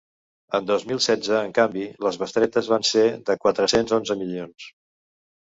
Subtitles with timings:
[0.59, 4.71] En dos mil setze, en canvi, les bestretes van ser de quatre-cents onze milions.